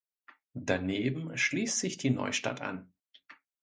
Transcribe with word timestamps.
Daneben 0.55 1.37
schließt 1.37 1.77
sich 1.79 1.97
die 1.97 2.09
Neustadt 2.09 2.59
an. 2.59 2.91